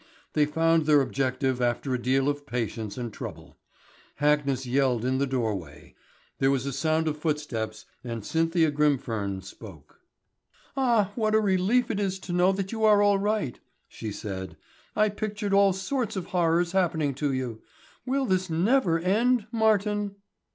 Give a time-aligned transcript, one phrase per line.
[0.33, 3.59] They found their objective after a deal of patience and trouble.
[4.19, 5.93] Hackness yelled in the doorway.
[6.39, 9.99] There was a sound of footsteps and Cynthia Grimfern spoke.
[10.75, 14.57] "Ah, what a relief it is to know that you are all right," she said.
[14.95, 17.61] "I pictured all sorts of horrors happening to you.
[18.03, 20.15] Will this never end, Martin?"